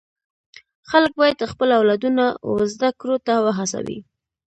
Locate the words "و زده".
2.51-2.89